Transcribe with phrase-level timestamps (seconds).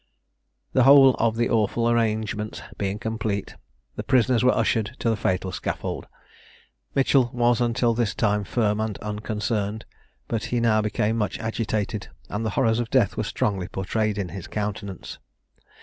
[0.73, 3.55] The whole of the awful arrangements being complete,
[3.95, 6.07] the prisoners were ushered to the fatal scaffold.
[6.95, 9.85] Mitchell was until this time firm and unconcerned;
[10.27, 14.29] but he now became much agitated, and the horrors of death were strongly portrayed in
[14.29, 15.19] his countenance.